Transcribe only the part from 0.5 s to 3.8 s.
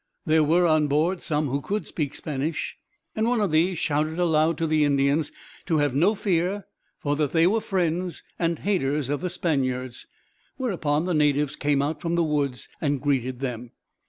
on board some who could speak Spanish, and one of these